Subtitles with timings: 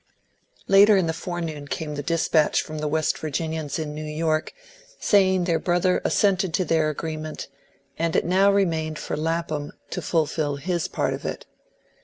[0.67, 4.51] LATER in the forenoon came the despatch from the West Virginians in New York,
[4.99, 7.47] saying their brother assented to their agreement;
[7.99, 11.45] and it now remained for Lapham to fulfil his part of it.